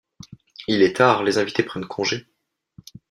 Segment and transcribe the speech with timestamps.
[0.67, 2.25] Il est tard, les invités prennent congé.